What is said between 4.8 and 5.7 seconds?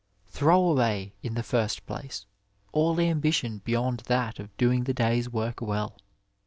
the day's work